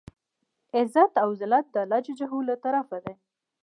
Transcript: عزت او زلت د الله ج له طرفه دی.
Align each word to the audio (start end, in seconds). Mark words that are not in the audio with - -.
عزت 0.77 1.13
او 1.23 1.29
زلت 1.39 1.65
د 1.71 1.75
الله 1.83 1.99
ج 2.05 2.07
له 2.47 2.55
طرفه 2.63 2.97
دی. 3.03 3.13